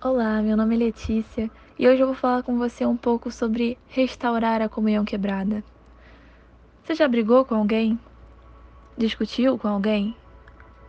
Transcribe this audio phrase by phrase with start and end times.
[0.00, 3.76] Olá, meu nome é Letícia e hoje eu vou falar com você um pouco sobre
[3.88, 5.64] restaurar a comunhão quebrada.
[6.84, 7.98] Você já brigou com alguém?
[8.96, 10.14] Discutiu com alguém?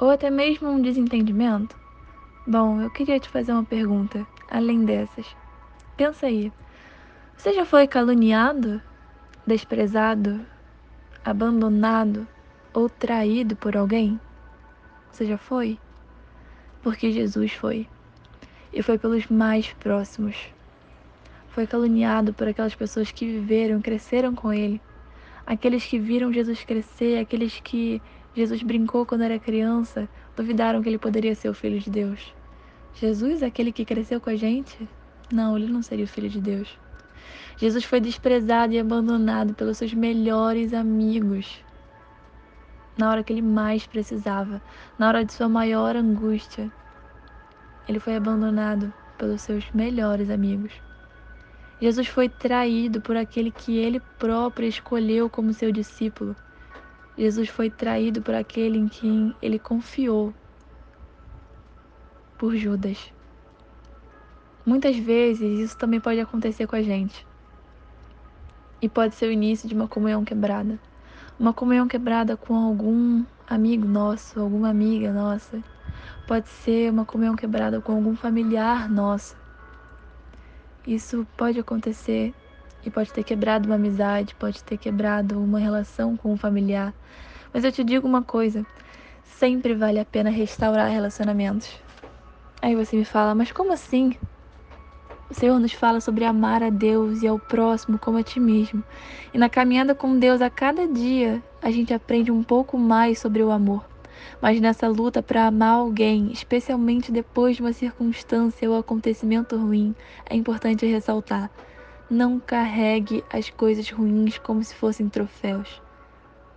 [0.00, 1.76] Ou até mesmo um desentendimento?
[2.46, 5.36] Bom, eu queria te fazer uma pergunta, além dessas.
[5.98, 6.50] Pensa aí.
[7.36, 8.80] Você já foi caluniado,
[9.46, 10.40] desprezado,
[11.22, 12.26] abandonado
[12.72, 14.18] ou traído por alguém?
[15.12, 15.78] Você já foi?
[16.82, 17.86] Porque Jesus foi
[18.74, 20.36] e foi pelos mais próximos.
[21.48, 24.80] Foi caluniado por aquelas pessoas que viveram, cresceram com ele,
[25.46, 28.02] aqueles que viram Jesus crescer, aqueles que
[28.34, 32.34] Jesus brincou quando era criança, duvidaram que ele poderia ser o filho de Deus.
[32.94, 34.88] Jesus, aquele que cresceu com a gente?
[35.32, 36.76] Não, ele não seria o filho de Deus.
[37.56, 41.62] Jesus foi desprezado e abandonado pelos seus melhores amigos.
[42.98, 44.60] Na hora que ele mais precisava,
[44.98, 46.70] na hora de sua maior angústia,
[47.88, 50.72] ele foi abandonado pelos seus melhores amigos.
[51.80, 56.34] Jesus foi traído por aquele que ele próprio escolheu como seu discípulo.
[57.16, 60.32] Jesus foi traído por aquele em quem ele confiou,
[62.38, 63.12] por Judas.
[64.64, 67.26] Muitas vezes isso também pode acontecer com a gente.
[68.80, 70.78] E pode ser o início de uma comunhão quebrada.
[71.38, 75.62] Uma comunhão quebrada com algum amigo nosso, alguma amiga nossa,
[76.26, 79.36] Pode ser uma comunhão quebrada com algum familiar nosso.
[80.86, 82.34] Isso pode acontecer
[82.84, 86.92] e pode ter quebrado uma amizade, pode ter quebrado uma relação com um familiar.
[87.52, 88.66] Mas eu te digo uma coisa:
[89.22, 91.74] sempre vale a pena restaurar relacionamentos.
[92.60, 94.16] Aí você me fala, mas como assim?
[95.30, 98.84] O Senhor nos fala sobre amar a Deus e ao próximo como a ti mesmo.
[99.32, 103.42] E na caminhada com Deus a cada dia, a gente aprende um pouco mais sobre
[103.42, 103.93] o amor.
[104.40, 109.94] Mas nessa luta para amar alguém, especialmente depois de uma circunstância ou acontecimento ruim,
[110.28, 111.50] é importante ressaltar:
[112.10, 115.82] não carregue as coisas ruins como se fossem troféus.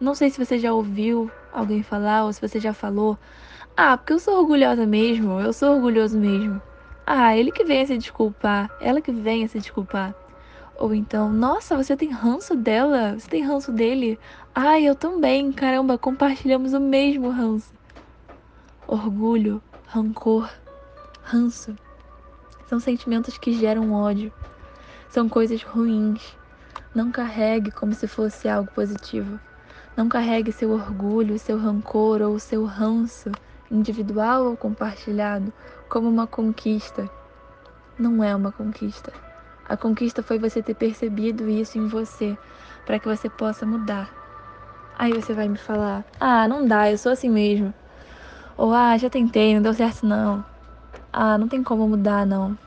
[0.00, 3.18] Não sei se você já ouviu alguém falar ou se você já falou:
[3.76, 6.62] "Ah, porque eu sou orgulhosa mesmo, eu sou orgulhoso mesmo".
[7.06, 10.14] Ah, ele que venha se desculpar, ela que venha se desculpar.
[10.78, 13.18] Ou então, nossa, você tem ranço dela?
[13.18, 14.18] Você tem ranço dele?
[14.54, 15.52] Ai, eu também.
[15.52, 17.72] Caramba, compartilhamos o mesmo ranço.
[18.86, 20.50] Orgulho, rancor,
[21.22, 21.76] ranço.
[22.66, 24.32] São sentimentos que geram ódio.
[25.08, 26.36] São coisas ruins.
[26.94, 29.38] Não carregue como se fosse algo positivo.
[29.96, 33.30] Não carregue seu orgulho, seu rancor ou seu ranço,
[33.70, 35.52] individual ou compartilhado,
[35.88, 37.08] como uma conquista.
[37.98, 39.12] Não é uma conquista.
[39.68, 42.36] A conquista foi você ter percebido isso em você,
[42.84, 44.10] para que você possa mudar.
[44.98, 47.72] Aí você vai me falar: "Ah, não dá, eu sou assim mesmo".
[48.56, 50.44] Ou "Ah, já tentei, não deu certo não".
[51.12, 52.58] "Ah, não tem como mudar não".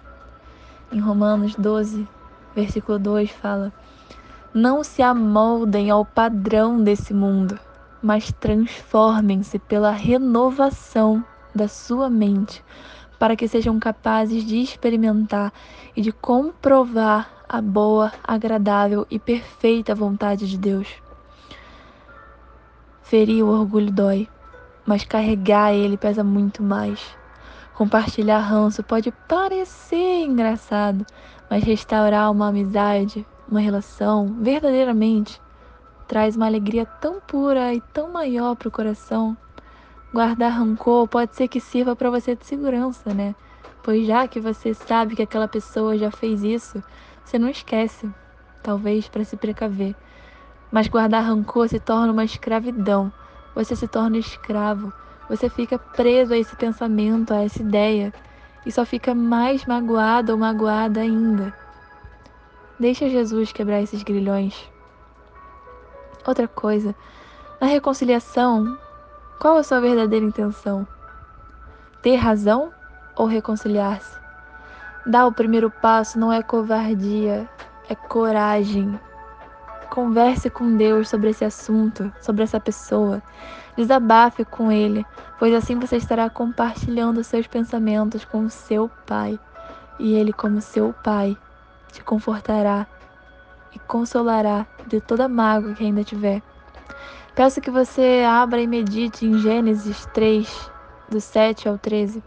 [0.92, 2.08] Em Romanos 12,
[2.56, 3.74] versículo 2 fala:
[4.54, 7.60] "Não se amoldem ao padrão desse mundo,
[8.02, 12.64] mas transformem-se pela renovação da sua mente,
[13.18, 15.54] para que sejam capazes de experimentar
[15.96, 20.88] e de comprovar a boa, agradável e perfeita vontade de Deus.
[23.04, 24.28] Ferir o orgulho dói,
[24.86, 27.16] mas carregar ele pesa muito mais.
[27.76, 31.06] Compartilhar ranço pode parecer engraçado,
[31.50, 35.42] mas restaurar uma amizade, uma relação, verdadeiramente,
[36.08, 39.38] traz uma alegria tão pura e tão maior para o coração
[40.16, 43.36] Guardar rancor pode ser que sirva para você de segurança, né?
[43.84, 46.82] Pois já que você sabe que aquela pessoa já fez isso,
[47.22, 48.10] você não esquece,
[48.64, 49.94] talvez para se precaver.
[50.72, 53.12] Mas guardar rancor se torna uma escravidão.
[53.56, 54.94] Você se torna escravo.
[55.28, 58.14] Você fica preso a esse pensamento, a essa ideia,
[58.66, 61.54] e só fica mais magoado ou magoada ainda.
[62.80, 64.72] Deixa Jesus quebrar esses grilhões.
[66.26, 66.96] Outra coisa,
[67.60, 68.78] na reconciliação,
[69.40, 70.88] qual a sua verdadeira intenção?
[72.02, 72.72] Ter razão
[73.16, 74.18] ou reconciliar-se?
[75.06, 77.48] Dar o primeiro passo não é covardia,
[77.90, 79.00] é coragem.
[79.90, 83.22] Converse com Deus sobre esse assunto, sobre essa pessoa.
[83.78, 85.06] Desabafe com Ele,
[85.38, 89.40] pois assim você estará compartilhando seus pensamentos com seu Pai.
[90.00, 91.38] E Ele, como seu Pai,
[91.92, 92.88] te confortará
[93.74, 96.42] e consolará de toda mágoa que ainda tiver.
[97.36, 100.72] Peço que você abra e medite em Gênesis 3,
[101.10, 102.24] do 7 ao 13.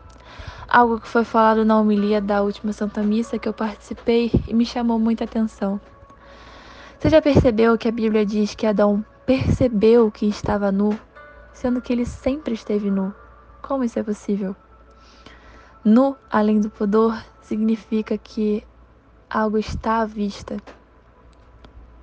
[0.68, 4.66] Algo que foi falado na homilia da última Santa Missa que eu participei e me
[4.66, 5.80] chamou muita atenção.
[6.98, 10.98] Você já percebeu que a Bíblia diz que Adão percebeu que estava nu,
[11.52, 13.14] sendo que ele sempre esteve nu?
[13.62, 14.54] Como isso é possível?
[15.84, 18.62] Nu, além do pudor, significa que
[19.30, 20.56] algo está à vista.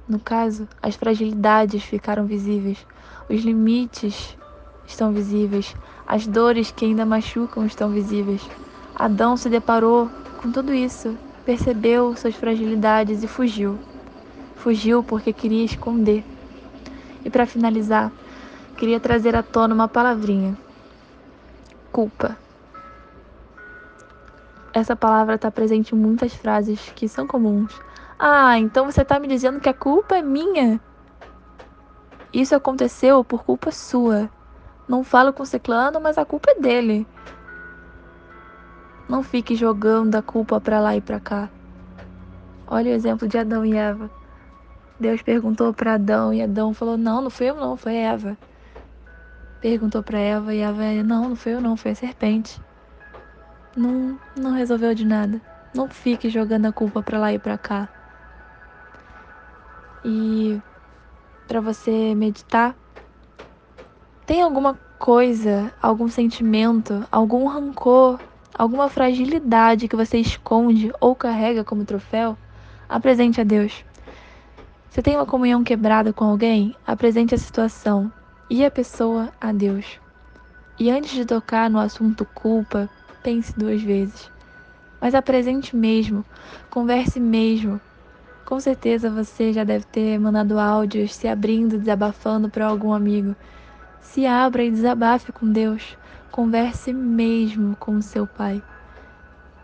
[0.07, 2.85] No caso, as fragilidades ficaram visíveis,
[3.27, 4.37] os limites
[4.85, 5.75] estão visíveis,
[6.05, 8.47] as dores que ainda machucam estão visíveis.
[8.95, 10.07] Adão se deparou
[10.41, 13.79] com tudo isso, percebeu suas fragilidades e fugiu.
[14.55, 16.23] Fugiu porque queria esconder.
[17.23, 18.11] E para finalizar,
[18.77, 20.55] queria trazer à tona uma palavrinha:
[21.91, 22.37] culpa.
[24.71, 27.73] Essa palavra está presente em muitas frases que são comuns.
[28.17, 30.79] Ah, então você está me dizendo que a culpa é minha?
[32.33, 34.29] Isso aconteceu por culpa sua.
[34.87, 37.07] Não falo com o ciclano, mas a culpa é dele.
[39.09, 41.49] Não fique jogando a culpa para lá e para cá.
[42.67, 44.09] Olha o exemplo de Adão e Eva.
[44.99, 48.37] Deus perguntou para Adão e Adão falou: Não, não foi eu, não, foi Eva.
[49.61, 52.59] Perguntou para Eva e Eva: Não, não foi eu, não, foi a serpente.
[53.75, 55.41] Não, não resolveu de nada.
[55.73, 57.89] Não fique jogando a culpa para lá e para cá.
[60.07, 60.61] E
[61.47, 62.77] para você meditar,
[64.23, 68.19] tem alguma coisa, algum sentimento, algum rancor,
[68.53, 72.37] alguma fragilidade que você esconde ou carrega como troféu?
[72.87, 73.83] Apresente a Deus.
[74.91, 76.75] Você tem uma comunhão quebrada com alguém?
[76.85, 78.11] Apresente a situação
[78.47, 79.99] e a pessoa a Deus.
[80.79, 82.87] E antes de tocar no assunto culpa,
[83.23, 84.29] pense duas vezes.
[85.01, 86.23] Mas apresente mesmo,
[86.69, 87.81] converse mesmo.
[88.45, 93.35] Com certeza você já deve ter mandado áudios se abrindo, desabafando para algum amigo.
[93.99, 95.97] Se abra e desabafe com Deus.
[96.31, 98.61] Converse mesmo com seu Pai.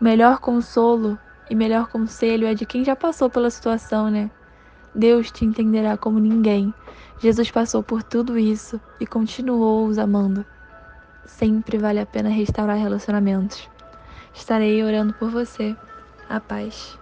[0.00, 1.16] Melhor consolo
[1.48, 4.28] e melhor conselho é de quem já passou pela situação, né?
[4.92, 6.74] Deus te entenderá como ninguém.
[7.20, 10.44] Jesus passou por tudo isso e continuou os amando.
[11.24, 13.70] Sempre vale a pena restaurar relacionamentos.
[14.34, 15.76] Estarei orando por você.
[16.28, 16.98] A paz.